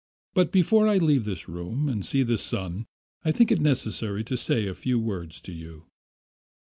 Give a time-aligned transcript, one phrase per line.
[0.33, 2.87] But before I leave this room and see the sun
[3.23, 5.85] I think it necessary to say a few words to you.